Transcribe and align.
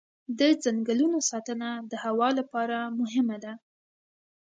د 0.39 0.41
ځنګلونو 0.63 1.19
ساتنه 1.29 1.69
د 1.91 1.93
هوا 2.03 2.29
لپاره 2.39 2.77
مهمه 2.99 3.37
ده. 3.43 3.53